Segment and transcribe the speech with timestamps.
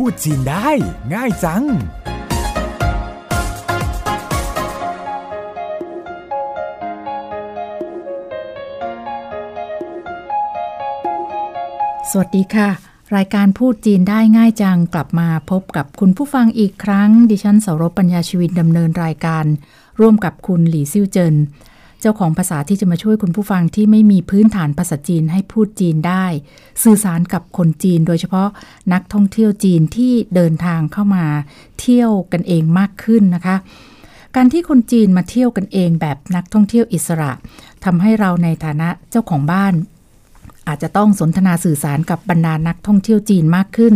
[0.00, 0.68] พูดจีนได้
[1.14, 1.66] ง่ายจัง ส
[12.18, 12.68] วัสดีค่ะ
[13.16, 19.44] รายการพูดจีนได้ง่ายจังกลับมาพบกับคุณผู้ฟังอีกครั้ง ดิฉันสารบปัญญาชีวิตดำเนินรายการ
[20.00, 21.34] ร่วมกับคุณหลี่ซิ่วเจิน
[22.06, 26.24] จ้าของภาษาที่จะมาช่วยคุณผู้ฟังที่ไม่มีพื้นฐานภาษาจีนให้พูดจีนได้
[26.82, 28.48] สื่อสารกับคนจีน โดยเฉพาะ
[28.92, 31.26] นักท่องเที่ยวจีนที่เดินทางเข้ามา
[31.80, 33.56] เที่ยวกันเองมากขึ้นนะคะ
[34.36, 37.32] การที่คนจีนมาเที่ยวกันเองแบบนักท่องเที่ยวอิสระ
[37.84, 39.74] ทำให้เราในฐานะเจ้าของบ้าน
[40.68, 43.94] อาจจะต้องสนทนาสื่อสารกับบรรดานักท่องเที่ยวจีนมากขึ้น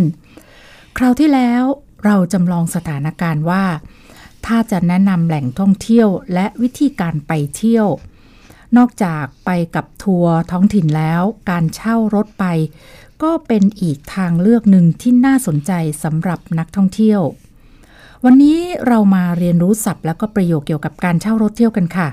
[0.98, 1.62] คราวที่แล้ว
[2.04, 3.64] เราจำลองสถานการณ์ว่า
[4.46, 7.88] ถ้าจะแนะนำแหล่งท่องเที่ยวและวิธีการไปเที่ยว
[8.76, 12.44] นอกจากไปกับทัวร์ท้องถิ่นแล้ว การเช่ารถไป
[13.22, 15.72] ก็เป็นอีกทางเลือกหนึ่งที่น่าสนใจ
[16.04, 17.20] สำหรับนักท่องเที่ยว
[18.24, 22.08] วันนี้เรามาเรียนรู้ศัพท์แล้วก็ประโยคเกี่ยวกับการเช่ารถเที่ยวกันค่ะ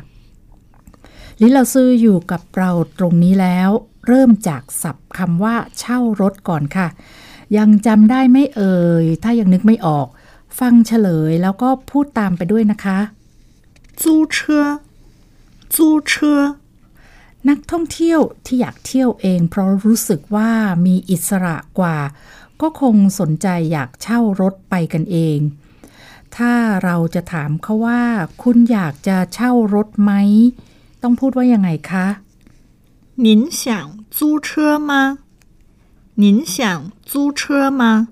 [1.42, 3.70] ลิเราซื้ออยู่กับเราตรงนี้แล้ว
[4.08, 6.88] เริ่มจากศัพท์คำว่าเช่ารถก่อนค่ะ
[7.58, 10.08] ยังจำได้ไม่เอ่ย ถ้ายังนึกไม่ออก
[10.59, 12.99] ฟังเฉลยแล้วก็พูดตามไปด้วยนะคะ
[14.01, 14.37] 租车，
[15.75, 15.77] 租
[16.11, 16.13] 车，
[17.49, 20.51] นักท่องเที่ยวที่อยากเที่ยวเอง เพราะรู้สึกว่า
[20.87, 21.99] มีอิสระกว่า
[22.61, 25.39] ก็คงสนใจอยากเช่ารถไปกันเอง
[26.37, 28.03] ถ้าเราจะถามเขาว่า
[28.43, 30.13] คุณอยากจะเช่ารถไหม
[31.03, 32.07] ต้องพูดว่ายังไงคะ
[33.27, 33.29] 您
[33.61, 33.63] 想
[34.17, 34.49] 租车
[34.89, 35.19] 吗？
[36.23, 36.57] 您想
[37.11, 38.09] 租车吗？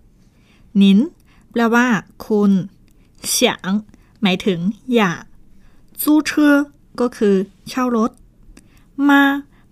[0.80, 1.10] 您
[1.54, 1.86] แปลว่า
[2.24, 2.50] คุณ
[3.34, 3.36] 想
[4.22, 4.58] หมายถึง
[4.94, 5.22] อยาก
[6.02, 6.30] 租车
[7.00, 7.36] ก็คือ
[7.68, 8.10] เช่ารถ
[9.08, 9.22] มา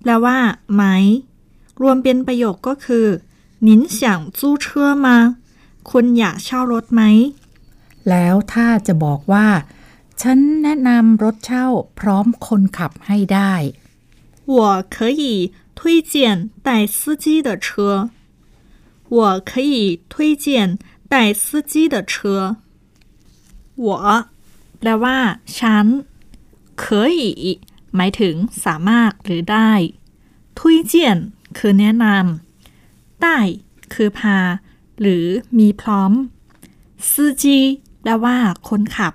[0.01, 0.39] แปลว่า
[0.75, 0.83] ไหม
[1.81, 3.07] รวมเป็นประโยคก็คือ
[3.67, 3.99] 您想
[4.39, 4.65] 租车
[5.05, 5.07] 吗
[5.91, 7.03] คุณอยากเช่ารถไหม
[8.09, 9.49] แล้วถ้าจะบอกว่า
[10.23, 11.67] ฉันแนะนำรถเช่า
[11.99, 13.53] พร้อมคนขับให้ได้
[14.57, 14.57] 我
[14.95, 15.23] 可以
[15.79, 15.81] 推
[16.13, 16.13] 荐
[16.67, 18.11] 带司机的车。
[19.09, 20.79] 我可以推荐
[21.13, 22.57] 带司机的车。
[23.87, 23.89] 我
[24.79, 25.19] แปลว่า
[25.57, 25.87] ฉัน
[26.83, 26.85] 可
[27.19, 27.21] 以
[27.97, 29.71] หมายถึง สามารถหรือได้
[30.59, 30.59] 推
[30.93, 30.95] 荐
[31.59, 33.39] คือแนะนำได้
[33.93, 34.39] คือพา
[35.01, 35.27] หรือ
[35.59, 36.13] มีพร้อม
[37.11, 37.45] 司机
[38.03, 38.37] แปลว่า
[38.69, 39.15] คนขับ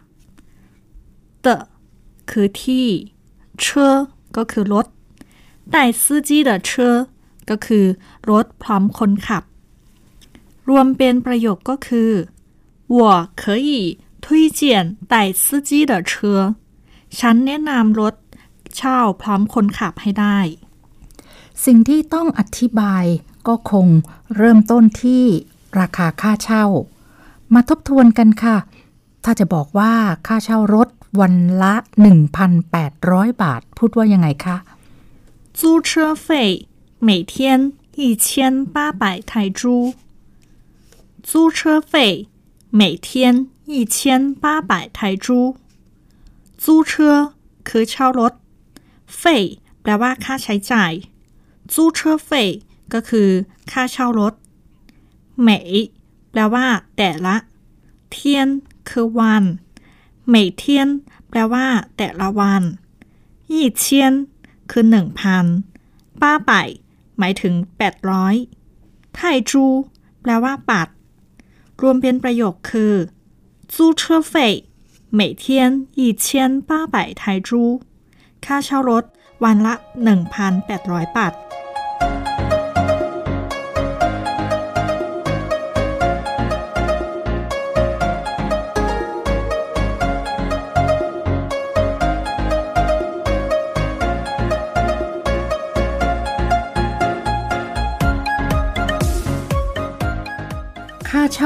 [1.45, 1.47] 的
[2.29, 2.87] คือที่
[3.63, 3.65] 车
[4.35, 4.85] ก็คือรถ
[5.73, 6.69] 带司机的车
[7.49, 7.85] ก็คือ
[8.29, 9.43] รถพร้อมคนขับ
[10.69, 12.11] รวมเป็นประโยคก็คือ
[12.97, 12.99] 我
[13.41, 13.71] 可以
[14.23, 14.25] 推
[14.59, 14.61] 荐
[15.11, 15.13] 带
[15.43, 16.11] 司机的车
[17.17, 18.15] ฉันแนะนำรถ
[18.75, 20.37] เช่าพร้อมคนขับให้ได้
[21.65, 23.05] สิ่งที่ต้องอธิบาย
[23.47, 23.87] ก็คง
[24.35, 25.25] เริ่มต้นที่
[25.79, 26.65] ราคาค่าเช่า
[27.53, 28.57] มาทบทวนกันค่ะ
[29.23, 29.93] ถ้าจะบอกว่า
[30.27, 30.87] ค่าเช่ารถ
[31.19, 31.73] วันละ
[32.59, 34.57] 1,800 บาท พูดว่ายังไงคะ
[35.59, 35.89] 租车
[36.25, 36.27] 费
[37.07, 37.33] 每天
[38.01, 38.25] 一千
[38.75, 39.61] 八百泰铢。
[41.29, 42.27] 租车费
[42.71, 45.55] 每天一千八百泰铢。
[46.57, 47.33] 租车
[47.67, 48.33] คือเช่ารถ
[49.17, 49.43] เฟย
[49.81, 50.91] แปลว่าค่าใช้จ่าย
[51.73, 52.29] 租车费
[52.93, 53.29] ก็คือ
[53.71, 54.33] ค่าเช่ารถ
[55.41, 55.71] เหมย
[56.31, 56.65] แปลว่า
[56.97, 57.35] แต่ละ
[58.11, 58.47] เทียน
[58.89, 59.43] คือวัน
[60.27, 60.89] เหมยเทียน
[61.29, 61.65] แปลว่า
[61.97, 62.63] แต่ละวัน
[63.51, 64.13] ยี่เชียน
[64.71, 65.45] คือหนึ่งพัน
[66.21, 66.51] ป้าไป
[67.17, 68.35] หมายถึงแปดร้อย
[69.15, 69.65] ไทจู
[70.21, 70.87] แปลว่าบาท
[71.81, 72.93] รวมเป็นประโยคคือ
[73.73, 74.01] 租车
[74.31, 74.33] 费
[75.19, 75.43] 每天
[75.99, 76.25] 一千
[76.69, 77.49] 八百泰铢
[78.45, 79.03] ค่าเช่ารถ
[79.43, 79.73] วันละ
[80.45, 81.33] 1,800 บาท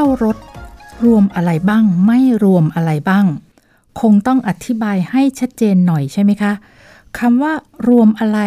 [0.03, 0.37] ารถ
[1.05, 3.27] รวมอะไรบ้าง ไม่รวมอะไรบ้าง
[4.01, 6.53] คงต้องอธิบายให้ชัดเจนหน่อยใช่ไหมคะ
[7.19, 7.53] คำว่า
[7.89, 8.41] รวมอะไร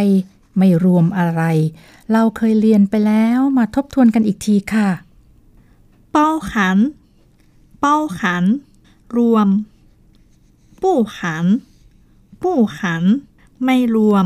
[0.58, 1.42] ไม่รวมอะไร
[2.12, 4.90] เราเคยเรียนไปแล้วมาทบทวนกันอีกทีค่ะ
[6.12, 6.78] เป้าขัน
[7.80, 8.44] เป้าขัน
[9.18, 9.48] รวม
[10.82, 11.46] ปู้ขัน
[12.42, 13.04] ปู้ขัน
[13.64, 14.26] ไม่รวม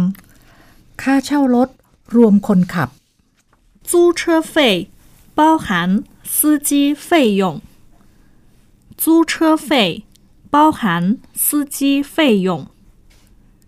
[1.01, 1.69] ค่าเช่ารถ
[2.15, 2.89] รวมคนขับ
[3.91, 4.75] จู้เชอร์เฟย
[5.35, 5.89] เป้าขัน
[6.28, 7.60] 司机费用。
[8.96, 10.04] 租车费
[10.50, 12.66] 包含司机费用。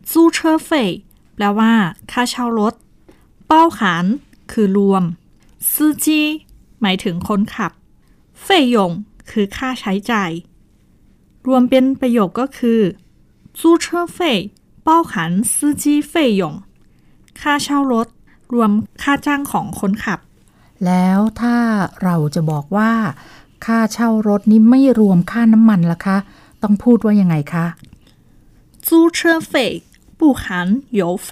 [0.02, 1.04] 租车费
[1.34, 1.72] แปลว่า
[2.10, 2.74] ค่าเช่ารถ
[3.50, 3.78] 包含
[4.50, 5.02] คือรวม
[5.70, 6.06] 司机
[6.80, 7.72] หมายถึงคนขับ
[8.46, 10.30] 费用คือค่าใช้จ่าย
[11.46, 12.80] รวมเป็นประโยคก็คือ
[13.58, 14.18] 租车费
[14.86, 15.12] 包含
[15.52, 16.42] 司机费用
[17.40, 18.08] ค่าเช่ารถ
[18.54, 18.70] รวม
[19.02, 20.18] ค่าจ้างของคนขับ
[20.86, 21.56] แล้วถ้า
[22.02, 22.92] เราจะบอกว่า
[23.64, 26.16] ค่าเช่ารถนี้ไม่รวมค่าน้ำมันล่ะคะ
[26.62, 27.66] ต้องพูดว่ายังไงคะ
[28.86, 29.18] 租车
[29.50, 29.52] 费
[30.18, 30.42] 不含
[31.00, 31.30] 油费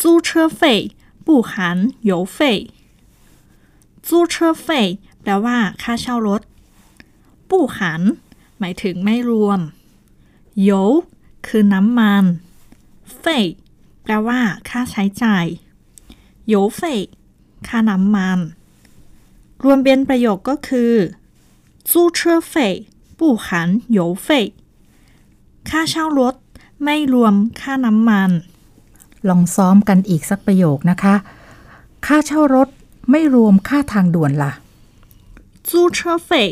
[0.00, 0.28] 租车
[0.58, 0.60] 费
[1.26, 1.52] 不含
[2.10, 2.38] 油费
[4.06, 4.34] 租车
[4.64, 4.66] 费
[5.22, 6.42] แปลว่า ค่าเช่ารถ
[7.48, 8.02] ปู้หัน
[8.58, 9.60] หมายถึงไม่รวม
[10.62, 10.70] โย
[11.46, 12.24] คือน้ำมัน
[13.18, 13.44] เฟย
[14.02, 15.46] แปลว่า ค่าใช้จ่าย
[16.48, 16.98] โยเฟย
[17.67, 18.39] ค่าน้ำมัน
[19.63, 20.93] รวมเป็นประโยคก็คือ
[21.91, 22.33] จู้เชื่
[25.69, 26.35] ค่าเช่ารถ
[26.83, 28.31] ไม่รวมค่าน้ำมัน
[29.29, 31.15] ลองซ้อมกันอีกสักประโยคนะคะ
[32.05, 32.67] ค่าเช่ารถ
[33.11, 34.51] ไม่รวมค่าทางด่วนละ่ะ
[35.69, 36.47] จู้เชื่อเฟย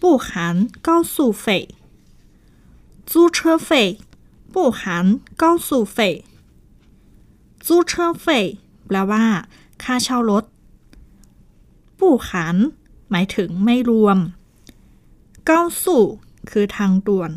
[0.00, 0.54] ปู้ขัน
[0.84, 1.62] เก้าสู่เฟย
[3.10, 3.88] จู้เชื่อเฟย
[4.54, 5.04] ปู้ขัน
[5.38, 6.14] เก้าสู่เฟย
[7.66, 8.44] จู้เชื่อเฟย
[8.86, 9.24] แปลว่า
[9.84, 10.44] ค่าเช่ารถ
[11.98, 12.56] ปู่ขัน
[13.10, 14.18] หมายถึงไม่รวม
[15.46, 16.04] เก้าสู่
[16.50, 17.30] คือทางด่วน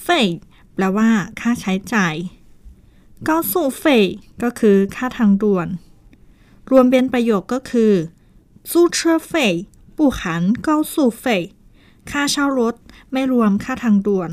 [0.00, 0.26] เฟย
[0.74, 1.08] แปลว่า
[1.40, 2.14] ค่าใช้จ่าย
[3.24, 4.04] เก้าสู่เฟย
[4.42, 5.68] ก็คือค่าทางด่วน
[6.70, 7.92] รวมเป็นประโยคก็คือ
[8.70, 9.54] ซูเชอร์เฟย
[9.96, 11.42] ปู่ขันเก้าสู่เฟย
[12.10, 12.74] ค่าเช่ารถ
[13.12, 14.30] ไม่รวมค่าทางด่วน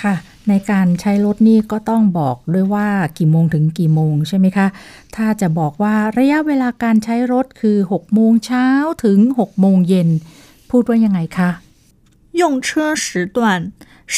[0.00, 0.14] ค่ะ
[0.49, 2.87] ในการใช้รถนี่ก็ต้องบอกด้วยว่า
[3.17, 4.67] กี่โมงถึงกี่โมงใช่ไหมคะ
[5.15, 8.67] ถ้าจะบอกว่าระยะเวลาการใช้รถคือ 6 โมงเช้า
[9.03, 10.09] ถึง 6 โมงเย็น
[10.69, 11.49] พูดว่ายังไงคะ
[12.41, 12.69] 用车
[13.03, 13.05] 时
[13.35, 13.37] 段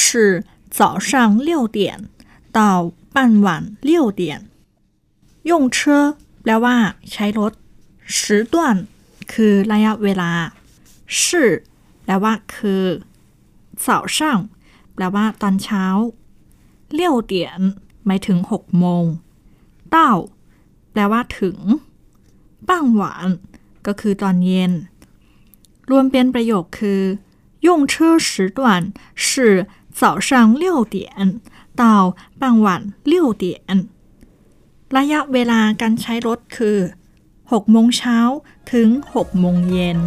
[0.78, 1.10] 早上
[1.48, 1.78] 六点
[2.56, 2.58] 到
[3.14, 3.46] 傍晚
[3.90, 4.22] 六点
[5.50, 5.78] 用车
[6.42, 6.76] แปลว่า
[7.12, 7.52] ใช้รถ
[8.18, 8.20] 时
[8.52, 8.54] 段
[9.32, 10.30] คือระยะเวลา
[11.18, 11.18] 是
[12.04, 12.84] แปลว่า คือ
[13.84, 14.18] 早上
[14.96, 15.84] แปลว่า ตอนเช้า
[16.92, 17.60] เลี่ยวเตียน
[18.06, 19.04] หมายถึงหกโมง
[19.90, 20.12] เต้า
[20.92, 21.58] แปลว่าถึง
[22.68, 23.28] ป้างหวาน
[23.86, 24.72] ก็คือตอนเย็น
[25.90, 27.02] รวมเป็นประโยคคือ
[27.66, 27.94] 用车
[28.28, 28.58] 时段
[29.24, 29.24] 是
[29.98, 30.30] 早上
[30.62, 30.64] 六
[30.94, 30.96] 点
[31.80, 31.82] 到
[32.40, 32.66] 傍晚
[33.10, 33.44] 六点
[34.96, 36.78] ระยะเวลาการใช้รถคือ
[37.30, 38.18] 6โมงเช้า
[38.72, 39.98] ถึง6โมงเย็น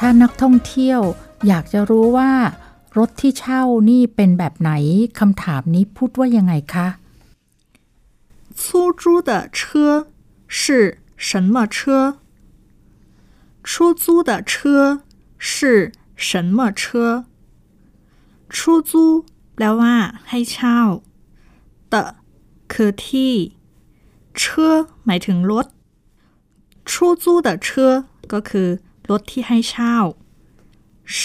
[0.02, 1.00] ้านักท่องเที่ยว
[1.46, 2.32] อยากจะรู้ว่า
[2.98, 4.70] รถที่เช่านี่เป็นแบบไหน
[5.18, 6.88] คำถามนี้พูดว่ายังไงคะ
[8.58, 8.62] 出
[9.00, 9.58] 租的车
[10.48, 11.76] 是什么车？
[13.62, 15.02] 出租的车
[15.38, 17.24] 是什么车？
[18.48, 19.24] 出租
[19.54, 19.94] แปลว่า
[20.28, 20.78] ให้เช่า
[21.92, 21.94] 的
[22.72, 23.32] คือที่
[24.36, 24.42] เช
[24.72, 24.74] อ
[25.06, 25.66] หมายถึงรถ
[26.90, 26.92] 出
[27.22, 27.68] 租的车
[28.32, 28.68] ก็คือ
[29.10, 29.96] รถที่ให้เช่า
[31.16, 31.18] 是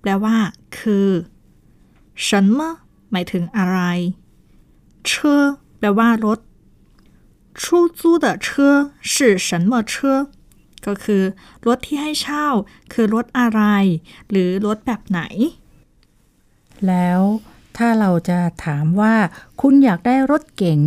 [0.00, 0.36] แปลว่า
[0.78, 1.10] คือ
[2.26, 2.58] 什么
[3.10, 3.78] หมายถึงอะไร
[5.06, 5.42] เชอ
[5.78, 6.38] แปลว่ารถ
[7.60, 8.46] 出租的车
[9.12, 9.92] 是什么车
[10.86, 11.22] ก็คือ
[11.66, 12.46] รถที่ให้เช่า
[12.92, 13.62] คือรถอะไร
[14.30, 15.20] หรือรถแบบไหน
[16.86, 17.20] แล้ว
[17.76, 19.14] ถ้าเราจะถามว่า
[19.60, 20.80] คุณอยากได้รถเก๋ง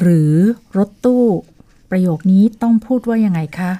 [0.00, 0.34] หรือ
[0.76, 1.26] รถตู้
[1.90, 3.72] ประโยคนี้ต้องพูดว่ายังไงคะ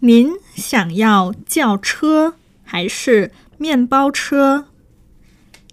[0.00, 4.66] 您想要轿车还是面包车？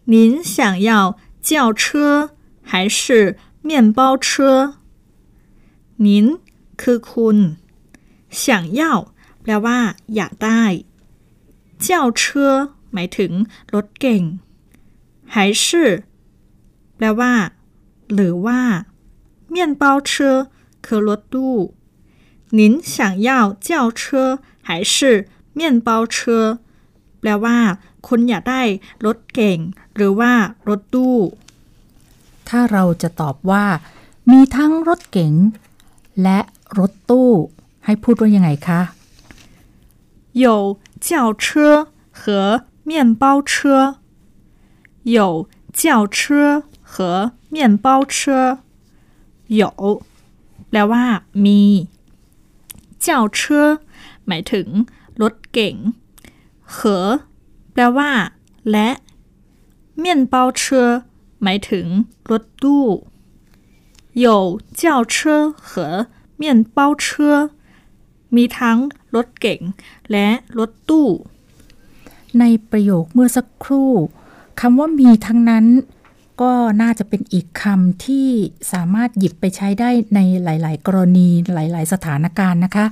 [0.06, 2.32] 您想要轿车
[2.62, 4.76] 还是面包车？
[5.98, 6.40] 您
[6.78, 7.38] คือคุณ
[8.30, 8.82] 想要
[9.42, 9.80] แปลว่า
[10.16, 10.64] อยากได้
[11.86, 12.22] 轿车
[12.94, 13.32] หมายถึง
[13.74, 14.24] รถเก่ง
[15.34, 15.66] 还是
[16.98, 17.34] แปลว่า
[18.14, 18.62] หรือว่า
[19.54, 20.12] 面包车
[20.86, 21.56] คือรถตู้
[22.54, 26.60] 您想要轿车还是面包车
[27.20, 27.58] แปลว่า
[28.08, 28.62] คุณอยากได้
[29.06, 29.58] รถเก่ง
[29.96, 30.34] หรือว่า
[30.68, 31.18] รถตู้
[32.48, 33.66] ถ้าเราจะตอบว่า
[34.32, 35.34] มีทั้งรถเก๋ง
[36.24, 36.40] และ
[36.80, 37.32] รถตู้
[37.86, 38.82] ให้พูดว่ายังไงคะ
[40.44, 40.46] 有
[41.08, 41.44] 轿车
[42.20, 42.22] 和
[42.90, 43.52] 面包车
[45.16, 48.60] 有轿车和面包车
[49.48, 49.62] 有
[50.70, 51.04] แปลว่า
[51.46, 51.62] มี
[53.06, 53.08] 轿
[53.38, 53.40] 车
[54.28, 54.68] หมายถึง
[55.22, 55.76] รถเก๋ง
[56.76, 56.78] 和
[57.74, 58.12] แปลว่า
[58.72, 58.90] และ
[60.04, 60.62] 面包车
[61.44, 61.86] หมายถึง
[62.30, 62.86] รถตู้
[64.24, 65.16] 有轿车
[65.68, 66.08] 和
[66.42, 66.44] 面
[66.76, 67.06] 包车
[68.36, 68.78] มีทั้ง
[69.16, 69.62] รถเก๋ง
[70.12, 71.08] และรถตู้
[72.40, 73.92] ในประโยคเมื่อสักครู่
[74.60, 75.66] คำว่ามีทั้งนั้น
[76.42, 78.28] ก็น่าจะเป็นอีกคำที่
[78.74, 82.86] สามารถหยิบไปใช้ได้ในหลาย ๆ กรณีหลาย ๆ สถานการณ์นะคะ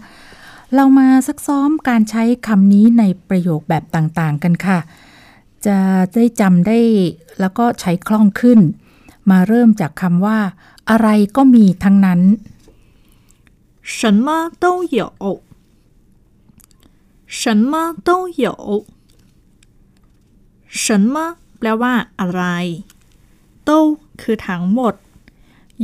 [0.76, 4.80] เรามาซักซ้อมการใช้คำนี้ในประโยคแบบต่าง ๆ กันค่ะ
[5.66, 5.78] จะ
[6.14, 6.80] ได้จำได้
[7.40, 8.60] แล้วก็ใช้คล่องขึ้น
[9.30, 10.40] มาเริ่มจากคำว่า
[10.90, 12.22] อะไรก็มีทั้งนั้น
[13.98, 14.28] 什么
[14.64, 14.66] 都
[14.98, 15.02] 有，
[17.42, 17.74] 什么
[18.08, 18.10] 都
[18.44, 18.46] 有，
[20.86, 21.16] 什么
[21.58, 22.44] แปลว่าอะไร
[23.01, 23.01] โ
[23.70, 23.80] ต้
[24.22, 24.94] คือทั้งหมด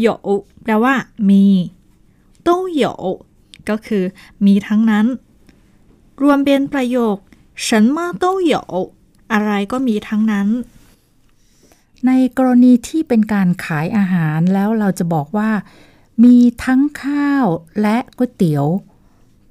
[0.05, 0.07] 有
[0.63, 0.95] แปลว่า
[1.29, 1.45] มี
[2.47, 2.49] 都
[2.81, 2.83] 有
[3.69, 4.03] ก็คือ
[4.45, 5.05] มีทั้งนั้น
[6.21, 7.15] รวมเป็นประโยค
[7.65, 8.55] 什么都有
[9.31, 10.47] อะไรก็มีทั้งนั้น
[12.07, 15.51] ในกรณีที่เป็นการขายอาหารแล้วเราจะบอกว่า
[16.23, 17.45] มีทั้งข้าว
[17.81, 18.65] และก๋วยเตี๋ยว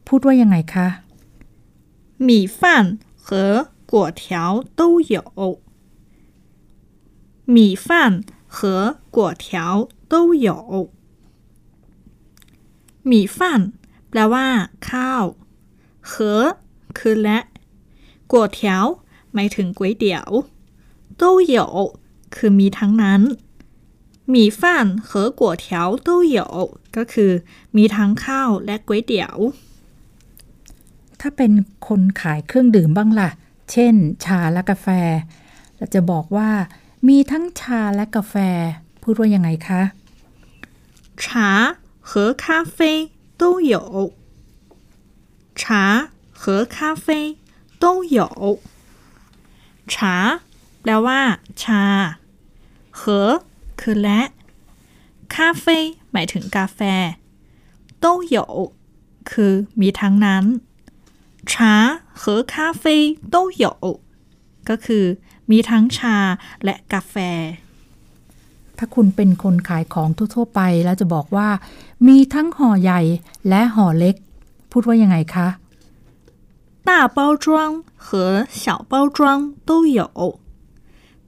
[0.06, 0.88] พูดว่ายังไงคะ
[2.26, 5.60] 米饭和果条都有。
[7.54, 7.86] 米饭
[8.46, 10.90] 和果条都有。
[13.10, 13.72] 米饭
[14.08, 14.46] แปลว่า
[14.88, 15.24] ข้าว
[16.10, 16.12] 和
[16.98, 17.38] คือและ
[18.32, 18.84] กัวเถียว
[19.34, 20.28] หมายถึงก๋วยเตี๋ยว
[21.20, 21.22] 都
[21.54, 21.56] 有
[22.34, 23.22] คือมีทั้งนั้น
[24.32, 24.62] 米饭
[25.08, 25.64] 和果条
[26.06, 26.38] 都有
[26.96, 27.32] ก็คือ
[27.76, 29.36] มีทั้งข้าวและก๋วยเตี๋ยว
[31.20, 31.52] ถ้าเป็น
[31.88, 33.30] คนขายเครื่องดื่มบ้างล่ะ
[33.70, 33.94] เช่น
[34.24, 34.88] ชาและกาแฟ
[35.76, 36.50] เราจะบอกว่า
[37.08, 38.34] มีทั้งชาและกาแฟ
[39.02, 39.82] พูดว่ายังไงคะ
[41.22, 44.12] 茶和咖啡都有。
[45.54, 47.38] 茶和咖啡
[47.78, 48.60] 都有。
[49.86, 50.40] 茶
[50.82, 51.20] แปลว่า
[51.60, 51.82] ชา
[52.98, 53.00] 和
[53.80, 54.20] คือและ
[55.34, 55.78] คาเฟ่
[56.12, 56.80] หมายถึงกาแฟ
[58.02, 58.36] 都有
[59.30, 60.44] คือมีทั้งนั้น
[61.50, 61.54] 茶
[62.20, 62.84] 和咖啡
[63.34, 63.66] 都有
[64.68, 65.04] ก็คือ
[65.50, 66.16] มีทั้งชา
[66.64, 67.16] และกาแฟ
[68.78, 71.48] ถ้าคุณเป็นคนขายของทั่วๆไป แล้วจะบอกว่า
[72.06, 73.00] มีทั้งห่อใหญ่
[73.48, 74.14] และห่อเล็ก
[74.70, 75.48] พูดว่ายังไงคะ
[76.88, 77.46] 大包装
[77.96, 80.40] 和小包装都有。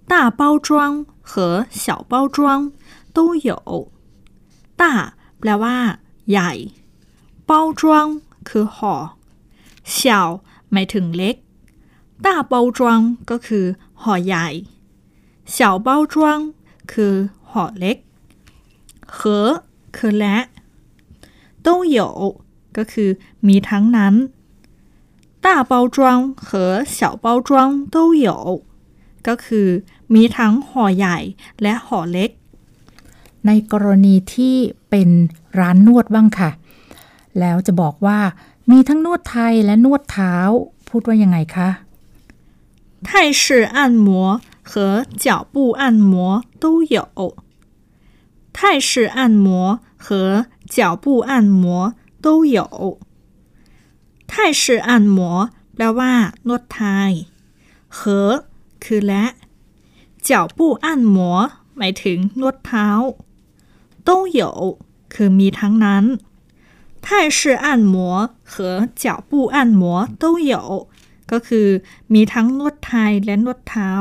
[0.09, 2.73] 大包装和小包装
[3.13, 3.93] 都有。
[4.77, 5.77] 大แปลว่า
[6.31, 6.51] ใหญ่
[7.47, 7.83] 包装
[8.49, 8.95] คือห่อ
[9.97, 9.99] 小
[10.73, 11.37] หมายถึงเล็ก
[12.25, 12.81] 大包装
[13.31, 13.65] ก็คือ
[14.03, 14.47] ห่อใหญ่
[15.55, 16.15] 小包装
[16.93, 17.15] คือ
[17.51, 17.97] ห่อเล็ก
[19.17, 19.19] 和
[19.97, 20.37] คือและ
[21.65, 21.99] 都有
[22.77, 23.11] ก็คือ
[23.47, 24.15] มีทั้งนั้น
[25.45, 25.97] 大包装
[26.47, 26.49] 和
[26.97, 27.49] 小包装
[27.95, 28.29] 都有
[29.27, 29.69] ก็คือ
[30.15, 31.19] มีทั้งห่อใหญ่
[31.63, 32.31] และห่อเล็ก
[33.47, 34.57] ในกรณีที่
[34.91, 35.09] เป็น
[35.59, 36.51] ร้านนวดบ้างค่ะ
[37.41, 38.19] แล้วจะบอกว่า
[38.71, 40.35] มีทั้งนวดไทยและนวดเท้า
[40.89, 41.69] พูดว่ายังไงคะ
[43.03, 47.37] 泰式按摩和脚部按摩都有。
[48.53, 53.01] 泰式按摩和脚部按摩都有。
[54.27, 56.13] 泰式按摩แปลว่า
[56.49, 57.13] นวดไทย
[57.97, 58.45] 和
[58.85, 59.25] คือและ
[60.29, 61.17] 脚部按摩
[61.77, 62.89] หมายถึงนวดเท้า
[64.09, 64.79] 都有
[65.13, 66.05] คือมีทั้งนั้น
[67.05, 67.95] 泰式按摩
[68.53, 70.89] 和脚部按摩都有
[71.32, 71.68] ก็คือ
[72.14, 73.92] มีทั้งนวดไทยและนวดเท้า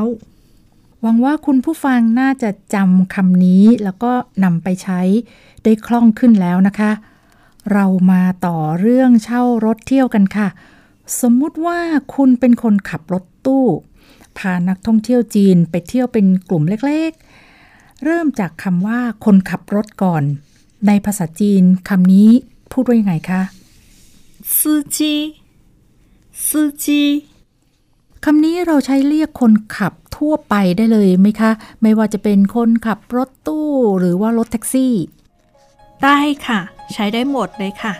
[1.00, 4.12] หวังว่าคุณผู้ฟังน่าจะจำคำนี้แล้วก็
[4.44, 5.00] นำไปใช้
[5.64, 6.92] ได้คล่องขึ้นแล้วนะคะ
[7.72, 10.48] เรามาต่อเรื่องเช่ารถเที่ยวกันค่ะ
[11.20, 11.78] สมมุติว่า
[12.14, 13.64] คุณเป็นคนขับรถตู้
[14.38, 20.22] พานักท่องเที่ยวจีนไปเที่ยวเป็นกลุ่มเล็กๆ เริ่มจากคำว่าคนขับรถก่อน
[20.86, 22.30] ในภาษาจีนคำนี้
[22.72, 23.42] พูดว่ายังไงคะ
[24.56, 24.58] 司
[24.96, 24.98] 机
[26.46, 26.48] 司
[26.84, 26.84] 机
[28.24, 31.50] คำนี้เราใช้เรียกคนขับทั่วไปได้เลยไหมคะ
[31.82, 33.68] ไม่ว่าจะเป็นคนขับรถตู้
[33.98, 34.94] หรือว่ารถแท็กซี่
[36.02, 36.60] ได้ค่ะ
[36.92, 37.92] ใช้ได้หมดเลยค่ะ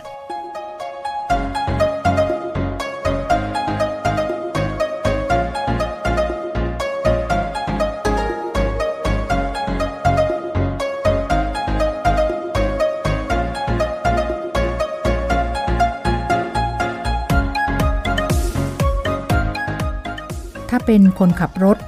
[20.88, 21.78] เป็นคนขับรถ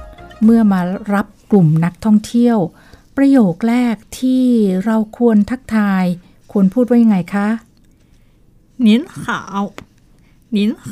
[0.43, 0.81] เมื่อมา
[1.13, 2.57] รับกลุ่มนักท่องเที่ยว
[3.17, 4.45] ประโยคแรกที่
[4.85, 6.05] เราควรทักทาย
[6.51, 7.47] ควรพูดว่ายังไงคะ
[8.87, 8.89] 您
[9.21, 9.23] 好
[10.55, 10.91] 您好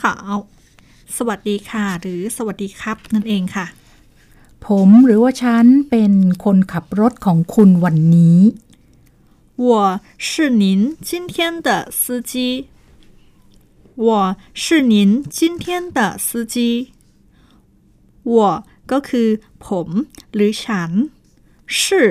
[1.16, 3.66] สวัสดีค่ะ หรือสวัสดีครับ นั่นเองค่ะ
[4.66, 8.40] ผมหรือว่าฉันเป็นคนขับรถของคุณวันนี้
[9.68, 9.70] 我
[10.28, 10.30] 是
[10.64, 10.64] 您
[11.08, 11.36] 今天
[11.68, 11.70] 的
[12.02, 12.32] 司机
[14.08, 14.10] 我
[14.54, 14.94] 是您
[15.38, 15.66] 今天
[15.98, 16.56] 的司机
[18.34, 18.38] 我
[18.92, 19.28] ก็คือ
[19.66, 19.88] ผม
[20.34, 20.92] หรือฉัน
[21.80, 22.08] ชื่อ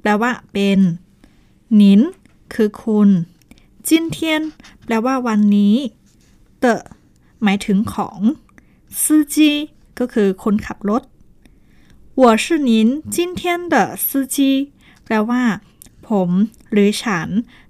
[0.00, 0.80] แปลว่า เป็น
[1.80, 2.00] นิน
[2.54, 3.08] คือคุณ
[3.86, 4.42] จินเทียน
[4.84, 5.74] แปลว่าวันนี้
[6.60, 6.64] เต
[7.42, 8.18] หมายถึงของ
[9.02, 9.36] 司机
[9.98, 11.02] ก็คือคนขับรถ
[12.20, 12.70] 我是您
[13.14, 13.40] 今天
[13.72, 13.74] 的
[14.06, 14.36] 司机
[15.04, 15.42] แปลว่า
[16.08, 16.30] ผม
[16.72, 17.28] หรือฉัน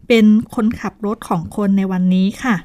[0.08, 0.24] เป็น
[0.54, 2.56] คนขับรถของคนในวันนี้ค่ะ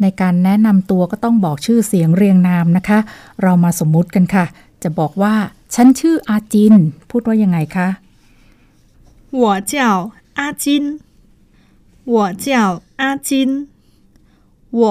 [0.00, 2.98] ในการแนะนำตัวก็ต้องบอกชื่อเสียงเรียงนามนะคะ
[3.42, 4.44] เรามาสมมุติกันค่ะ
[4.82, 5.34] จะบอกว่า
[5.74, 6.74] ฉันชื่ออาจิน
[7.10, 7.88] พูดว่ายังไงคะ
[9.40, 9.74] 我叫
[10.38, 10.64] 阿金
[12.14, 12.46] 我叫
[13.00, 13.30] 阿金
[14.80, 14.82] 我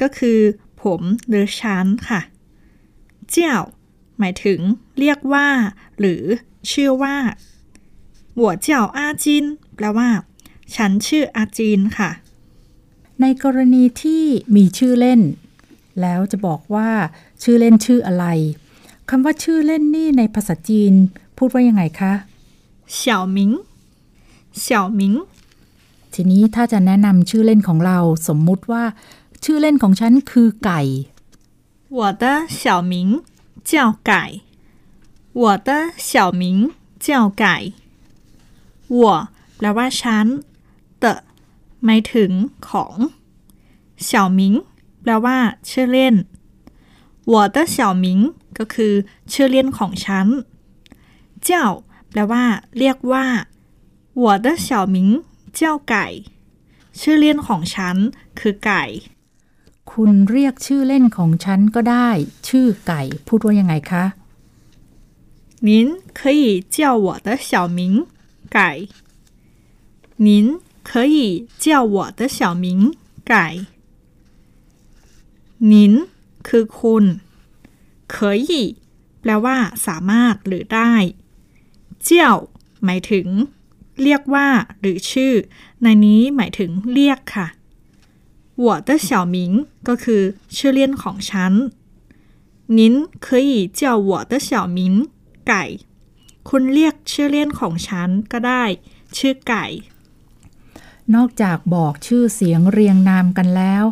[0.00, 0.38] ก็คือ
[0.82, 2.20] ผม หรือฉันค่ะ
[3.30, 3.56] เจ้า
[4.18, 4.60] หมายถึง
[4.98, 5.48] เรียกว่า
[5.98, 6.22] หรือ
[6.70, 7.16] ชื่อว่า
[8.40, 9.24] 我叫阿金
[9.74, 10.08] แปลว่า
[10.74, 12.10] ฉันชื่ออาจินค่ะ
[13.20, 14.24] ในกรณีที่
[14.56, 15.20] มีชื่อเล่น
[16.00, 16.90] แล้วจะบอกว่า
[17.42, 18.26] ชื่อเล่นชื่ออะไร
[19.08, 20.92] คำว่าชื่อเล่นนี่ในภาษาจีน
[21.36, 22.12] พูดว่ายังไงคะ
[22.98, 23.00] 小
[23.36, 23.38] 明
[24.64, 24.66] 小
[24.98, 25.02] 明
[26.14, 27.98] ทีนี้ถ้าจะแนะนำชื่อเล่นของเรา
[28.28, 28.84] สมมุติว่า
[29.44, 30.80] ชื่อเล่นของฉันคือไก่
[31.96, 32.24] 我的
[32.60, 32.62] 小
[32.92, 32.94] 名
[33.70, 33.72] 叫
[34.06, 34.24] ไก่
[35.40, 35.70] 我的
[36.08, 36.10] 小
[36.40, 36.42] 名
[37.04, 37.06] 叫
[37.38, 37.56] ไก่
[39.00, 39.02] 我
[39.56, 40.53] แปลว่าฉันเต
[41.84, 42.30] หมายถึง
[42.68, 42.94] ของ
[44.02, 44.54] เฉาหมิง
[45.02, 45.38] แปลว่า
[45.70, 46.14] ชื่อเล่น
[47.32, 48.06] 我的小名
[48.58, 48.94] ก็คือ
[49.32, 50.26] ชื่อเล่นของฉัน
[51.42, 51.66] เจ้า
[52.10, 52.44] แปลว่า
[52.78, 53.26] เรียกว่า
[54.22, 54.96] 我的小名
[55.58, 56.06] 叫ไก่
[57.00, 57.96] ชื่อเล่นของฉัน
[58.38, 58.84] คือไก่
[59.90, 62.08] คุณเรียกชื่อเล่นของฉันก็ได้
[62.48, 64.04] ชื่อไก่ พูดว่ายังไงคะ
[65.66, 65.70] 您
[66.18, 67.80] 可以叫我的小名
[68.54, 68.70] ไก่
[70.26, 70.28] 您
[70.88, 71.16] 可以
[71.62, 72.66] 叫我的小名
[73.28, 73.46] ไก่
[75.70, 75.72] 您
[76.46, 77.04] คือคุณ
[78.10, 78.40] เคย
[79.20, 80.92] แปลว่า สามารถหรือได้
[82.04, 82.32] เจ้า
[82.84, 83.26] หมายถึง
[84.02, 84.48] เรียกว่า
[84.80, 85.34] หรือชื่อ
[85.82, 87.48] ในนี้หมายถึง เรียกค่ะ
[88.64, 89.36] 我的小名
[89.88, 90.22] ก็คือ
[90.56, 91.52] ชื่อเล่นของฉัน
[92.78, 92.80] 您
[93.24, 94.78] 可以叫我的小名
[95.48, 95.64] ไก่
[96.48, 98.64] คุณเรียกชื่อเล่นของฉันก็ได้
[99.16, 99.64] ชื่อไก่
[101.14, 103.84] นอกจากบอกชื่อเสียงเรียงนามกันแล้ว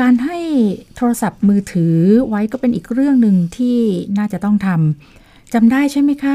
[0.00, 0.38] การให้
[0.96, 1.96] โทรศัพท์มือถือ
[2.28, 3.78] ไว้ก็เป็นอีกเรื่องหนึ่งที่
[4.18, 6.34] น่าจะต้องทำจำได้ใช่ไหมคะ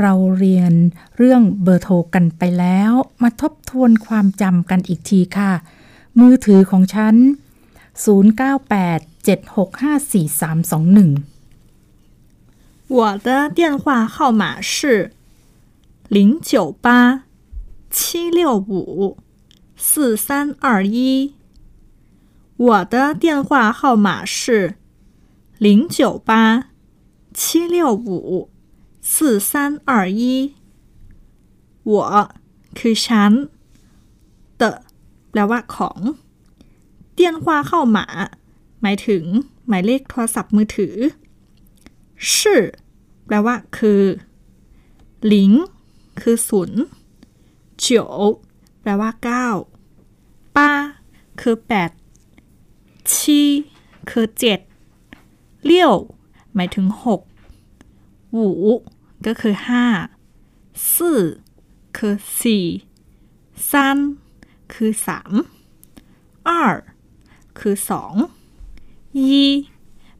[0.00, 0.72] เราเรียน
[1.16, 5.52] เรื่องเบอร์โทรกันไปแล้ว มาทบทวนความจำกันอีกทีค่ะ
[6.20, 7.14] มือถือของฉัน
[8.04, 8.08] 0987654321
[12.96, 13.80] 我的电话
[14.14, 14.72] 号码是
[16.16, 16.52] 零九
[16.84, 16.86] 八
[17.96, 17.98] 七
[18.38, 19.18] 六五
[19.76, 21.34] 四三二一。
[22.56, 24.74] 我的电话号码是
[25.56, 26.68] 零九八
[27.32, 28.50] 七六五
[29.00, 30.54] 四三二一
[31.84, 32.28] 我
[32.74, 33.32] คือฉัน
[34.58, 34.82] 的
[35.30, 35.98] แปลว่าของ
[37.16, 37.98] 电话号码
[38.82, 39.24] หมายถึง
[39.68, 40.96] หมายเลขโทรศัพท์มือถือ
[42.32, 42.38] 是
[43.26, 44.02] แปลว่า คือ
[45.26, 45.52] หลิง
[46.20, 46.82] คือศูนย์
[47.78, 48.12] เจียว
[48.84, 49.46] แปลว่าเก้า
[50.56, 50.70] ป้า
[51.40, 51.90] คือแปด
[53.12, 53.42] ชี
[54.10, 54.60] คือเจ็ด
[55.64, 55.94] เลี่ยว
[56.54, 57.20] หมายถึงหก
[58.32, 58.48] หู
[59.26, 59.86] ก็คือห้า
[60.94, 61.20] สี่
[61.96, 62.64] คือสี่
[63.70, 63.98] ซัน
[64.72, 65.32] คือสาม
[66.48, 66.50] 二
[67.58, 68.14] คือสอง
[69.18, 69.52] ยี่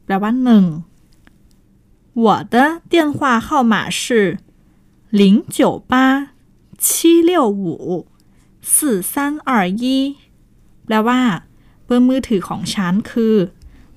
[0.03, 0.65] แปลว่าหนึ่ง
[2.23, 2.55] 我的
[2.91, 4.37] 电话号码是
[5.09, 5.21] 零
[5.57, 5.59] 九
[5.91, 5.93] 八
[6.77, 8.07] 七六五
[8.73, 8.75] 四
[9.13, 9.15] 三
[9.49, 9.83] 二一
[10.85, 11.21] แปลว่า
[11.85, 13.35] เบอร์มือถือของฉันคือ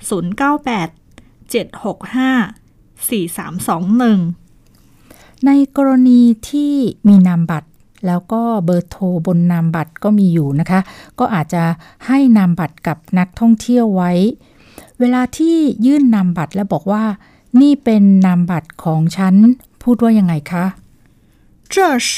[0.09, 6.74] 098 765 4321 ในกรณีที่
[7.09, 7.68] มีนามบัตร
[8.07, 10.81] แล้วก็เบอร์โทรบนนามบัตรก็มีอยู่นะคะ
[11.18, 11.64] ก็อาจจะ
[12.07, 14.12] ให้นามบัตรกับนักท่องเที่ยวไว้
[15.00, 17.05] เวลาที่ยื่นนามบัตรแล้วบอกว่า
[17.61, 19.35] นี่เป็นนามบัตรของฉัน
[19.83, 20.64] พูดว่ายังไงคะ
[21.72, 21.74] 这
[22.11, 22.12] 是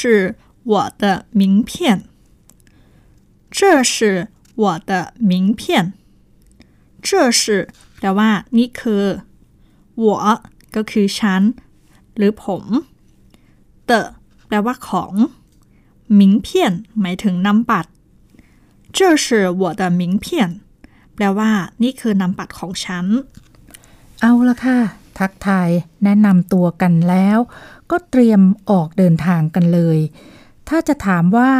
[0.71, 1.03] 我的
[1.39, 1.71] 名片
[3.57, 3.93] 这是
[4.61, 4.91] 我的
[5.31, 5.93] 名片
[7.07, 7.41] 这是
[7.99, 9.03] แปลว่า นี่คือ
[10.03, 10.05] 我
[10.75, 11.41] ก็คือฉัน
[12.17, 12.63] หรือผม
[13.85, 13.91] เต
[14.47, 15.13] แปลว่าของ
[16.19, 16.47] 名片
[17.01, 17.89] หมายถึงนำบัตร
[18.95, 19.25] 这是
[19.61, 20.25] 我的名片
[21.15, 21.51] แปลว่า
[21.83, 23.05] นี่คือนำบัตรของฉัน
[24.21, 24.79] เอาละค่ะ
[25.17, 25.69] ทักทาย
[26.03, 27.37] แนะนำตัวกันแล้ว
[27.91, 29.99] ก็เตรียมออกเดินทางกันเลย
[30.69, 31.51] ถ้าจะถามว่า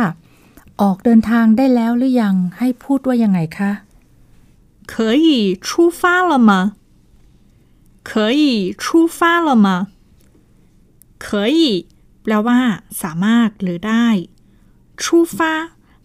[0.81, 3.71] ออกเดินทางได้แล้วหรือยังให้พูดว่ายังไงคะ
[4.91, 4.93] 可
[5.25, 5.27] 以
[5.67, 5.67] 出
[5.99, 6.51] 发了吗
[8.09, 8.43] 可以
[8.81, 8.83] 出
[9.17, 9.67] 发了吗
[11.25, 11.59] 可以
[12.23, 12.59] แปลว่า
[13.01, 14.07] สามารถหรือได้
[15.01, 15.03] 出
[15.37, 15.39] 发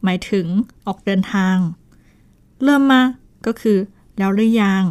[0.03, 0.47] หมายถึง
[0.87, 1.57] ออกเดินทาง
[2.62, 3.03] เริ่มมา
[3.47, 3.79] ก็คือ
[4.18, 4.83] แล้วหรือยัง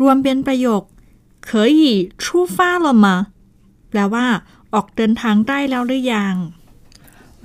[0.00, 0.82] รวมเป็นประโยค
[1.48, 1.80] 可以
[2.22, 3.06] 出发了吗
[3.88, 4.26] แปลว่า
[4.74, 6.34] ออกเดินทางได้แล้วหรือยัง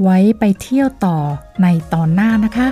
[0.02, 1.18] ไว้ไปเที่ยวต่อ
[1.62, 2.68] ในตอนหน้านะคะ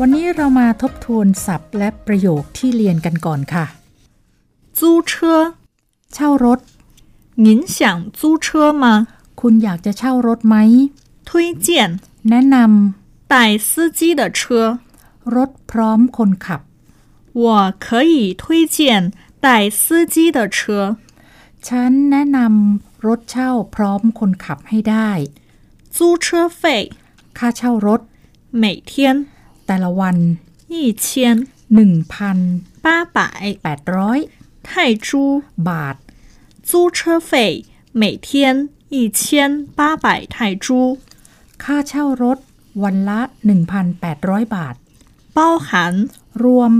[0.00, 3.66] วันนี้เรามาทบทวนศัพท์และประโยคที่เรียนกันก่อนค่ะ
[4.78, 4.80] 租
[5.10, 5.12] 车
[6.14, 6.60] เช่ารถ
[7.44, 7.76] 您想
[8.18, 8.46] 租车
[8.82, 8.84] 吗
[9.40, 10.56] คุณอยากจะเช่ารถไหม
[11.28, 11.30] 推
[11.66, 11.68] 荐
[12.28, 12.56] แนะน
[13.32, 13.34] 带
[13.68, 14.87] 司机的车ำ
[15.34, 16.60] รถพร้อมคนขับ
[17.44, 17.44] 我
[17.84, 18.42] 可以推
[18.76, 18.76] 荐
[19.44, 19.46] 带
[19.80, 20.58] 司机的车。
[21.66, 25.10] ฉันแนะนำรถเช่าพร้อมคนขับให้ได้
[25.96, 26.26] 租车
[26.60, 26.62] 费
[27.38, 28.00] ค่าเช่ารถ
[28.62, 28.92] 每天
[29.66, 30.16] แต่ละวัน
[30.72, 31.06] 一千
[31.76, 33.18] 1,800八百
[34.66, 34.70] 泰
[35.06, 35.08] 铢，
[35.68, 35.96] บาท
[36.68, 37.30] 租车费
[38.00, 38.28] 每天
[38.94, 39.20] 一千
[39.78, 40.66] 八百泰铢，
[41.62, 42.38] ค่าเช่ารถ
[42.82, 43.20] วันละ
[43.86, 44.74] 1,800 บาท
[45.38, 45.68] 包含
[46.42, 46.72] รวม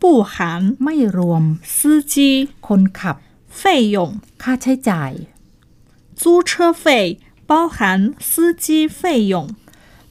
[0.00, 0.34] 不含
[0.82, 1.42] ไม่รวม
[1.74, 2.14] 司机
[2.66, 3.16] คนขับ
[3.60, 3.62] 费
[3.94, 3.96] 用。
[4.42, 5.12] ค่าใช้จ่าย
[6.20, 6.50] 租车
[6.82, 6.84] 费
[7.50, 7.76] 包含
[8.30, 8.30] 司
[8.64, 8.66] 机
[9.00, 9.34] 费用，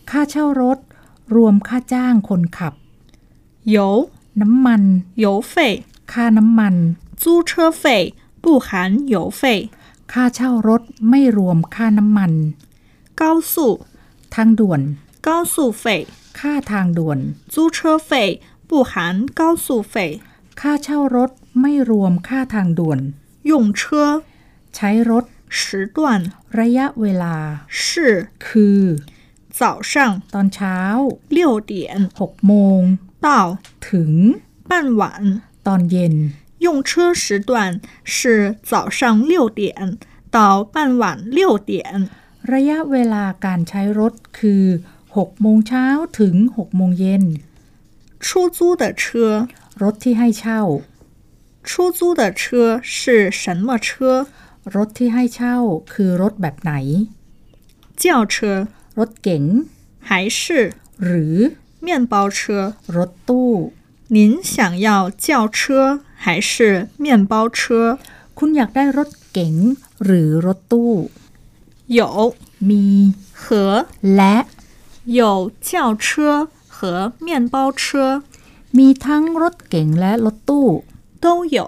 [0.09, 0.77] ค่าเช่ารถ
[1.35, 2.73] รวมค่าจ้างคนขับ
[3.75, 3.77] 油
[4.41, 4.83] น้ำมัน
[5.23, 5.55] 油费，
[6.11, 6.75] ค่าน้ำมัน
[7.21, 7.83] 租车费
[8.43, 8.67] 不含
[9.13, 9.69] 油费。
[10.11, 12.31] ค่าเช่ารถไม่รวมค่าน้ำมัน
[13.19, 13.21] 高
[13.51, 13.53] 速
[14.33, 14.81] ทางด่วน
[15.25, 15.85] 高速费，
[16.39, 17.19] ค่าทางด่วน
[17.53, 17.77] 租车
[18.09, 18.09] 费
[18.69, 18.91] 不含
[19.39, 19.95] 高速费。
[20.59, 22.99] ค่าเช่ารถไม่รวมค่าทางด่วน
[23.49, 23.81] 用车
[24.75, 25.25] ใช้รถ
[25.57, 25.61] 时
[25.95, 25.97] 段
[26.59, 27.35] ระยะเวลา
[27.79, 27.81] 是
[28.45, 28.81] คือ
[29.59, 29.93] 早上
[30.33, 30.77] ตอนเช้า
[31.35, 31.39] 六
[31.71, 31.73] 点
[32.17, 32.81] 6โมง
[33.25, 33.27] 到
[33.87, 34.11] ถึง
[34.69, 35.41] 傍晚。
[35.67, 36.15] ตอนเย็น
[36.65, 37.49] 用车时段
[38.03, 38.99] 是早上
[39.31, 39.97] 六点
[40.35, 41.03] 到傍晚
[41.37, 42.09] 六点。
[42.53, 44.65] ระยะเวลาการใช้รถคือ
[45.15, 45.85] 6โมงเช้า
[46.19, 47.23] ถึง6โมงเย็น
[48.23, 48.25] 出
[48.57, 49.03] 租的车，
[49.81, 50.61] รถที่ให้เช่า
[51.67, 52.41] 出租的车
[52.93, 52.95] 是
[53.41, 53.87] 什么车？
[54.75, 55.57] รถที่ให้เช่า
[55.91, 56.71] คือรถแบบไหน
[58.01, 58.35] 轿车
[58.99, 59.43] รถเก๋ง
[60.07, 60.39] 还是
[61.05, 61.37] หรือ
[61.85, 62.39] 面包车？
[62.97, 63.49] รถตู้
[64.15, 64.17] 您
[64.53, 64.87] 想要
[65.25, 66.51] 轿车还是
[67.03, 67.59] 面包车？
[68.37, 69.55] คุณอยากได้รถเก๋ง
[70.03, 70.91] หรือรถตู้
[71.97, 72.01] 有
[72.69, 72.85] มี
[73.41, 73.43] 和
[74.15, 74.35] และ
[75.05, 76.05] 有轿车
[76.75, 78.23] 和面包车
[78.77, 80.67] มีทั้งรถเก๋งและรถตู้
[81.23, 81.25] 都
[81.57, 81.59] 有，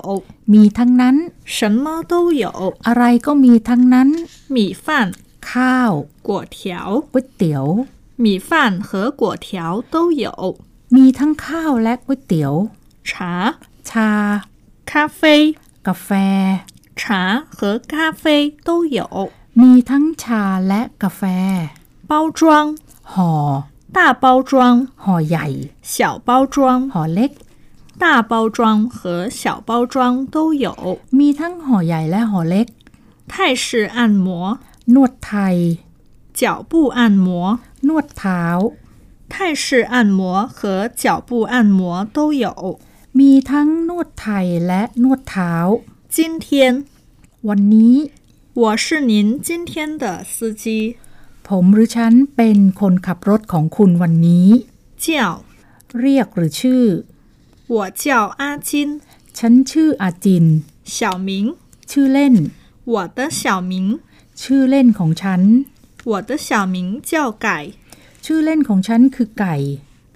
[0.54, 1.16] มีทั้งนั้น
[1.56, 2.46] 什么都有。
[2.88, 4.10] อะไรก็มีทั้งนั้น
[4.56, 4.88] 米饭、
[5.50, 5.92] ข้าว
[6.28, 6.58] 果条、
[7.14, 7.66] ก๋วยเตี๋ยว
[8.24, 8.50] 米饭
[8.88, 8.90] 和
[9.22, 9.48] 果条
[9.94, 10.28] 都有。
[10.96, 12.54] มีทั้งข้าวและก๋วยเตี๋ยว
[13.10, 13.12] 茶、
[13.90, 14.10] ชา
[14.90, 15.22] 咖啡、
[15.88, 16.10] กาแฟ
[17.00, 17.02] 茶
[17.58, 17.60] 和
[17.92, 18.24] 咖啡
[18.68, 19.00] 都有。
[19.62, 21.22] มีทั้งชาและกาแฟ
[22.10, 22.78] 包装、
[23.14, 23.32] ห่อ
[23.98, 24.52] 大包装、
[25.04, 25.46] ห่อใหญ่
[25.94, 25.96] 小
[26.28, 26.56] 包装、
[26.94, 27.32] ห่อเล็ก
[28.04, 28.60] 大包装
[28.96, 29.96] 和小包装
[30.34, 30.68] 都有。
[31.18, 32.68] มีทั้งห่อใหญ่และห่อเล็ก
[33.32, 34.28] 泰式按摩、
[34.94, 35.56] นวดไทย
[36.40, 38.44] 脚部按摩、 นวดเท้า
[39.32, 40.20] 泰式按摩
[40.56, 42.80] 和脚部按摩都有。
[43.20, 45.54] มีทั้งนวดไทยและนวดเท้า
[46.16, 46.48] 今天
[47.48, 47.96] วันนี้
[48.62, 50.98] 我是您今天的司机，
[51.50, 54.48] ผมหรือฉันเป็นคนขับรถของคุณวันนี้
[55.06, 55.08] 叫
[56.00, 56.84] เรียกหรือชื่อ
[57.76, 58.06] 我叫
[58.40, 58.90] 阿金，
[59.38, 60.46] ฉันชื่ออาจิน
[60.96, 61.30] 小名
[61.92, 62.36] ชื่อเล่น
[62.94, 63.74] 我的小名，
[64.42, 65.42] ชื่อเล่นของฉัน
[66.10, 66.78] 我的小名
[67.10, 67.14] 叫
[67.46, 67.48] 改，
[68.26, 69.56] ชื่อเล่นของฉันคือไก่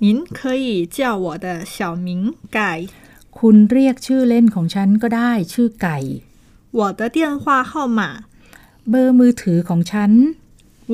[0.03, 0.05] 您
[0.37, 2.09] 可以叫我的小名
[2.57, 2.59] 改。
[3.39, 5.97] คุณเรียกชื่อเล่นของฉันก็ได้ชื่อไก่
[6.79, 8.01] 我的电话号码，
[8.89, 10.11] เบอร์มือถือของฉัน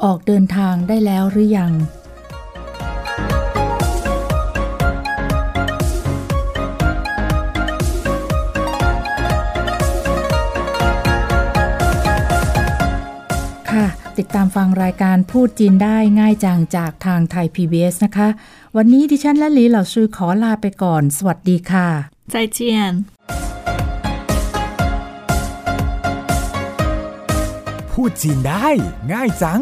[0.04, 1.72] ออกเดินทางได้แล้วหรือยัง
[14.19, 18.27] ติดตามฟังรายการพูดจีนได้ง่ายจังจากทางไทย PBS นะคะ
[18.75, 21.87] วันนี้ดิฉันและหลีเหล่าซื้อขอลาไปก่อน สวัสดีค่ะ
[22.33, 22.59] 再见。
[27.91, 28.67] พูดจีนได้
[29.11, 29.61] ง่ายจัง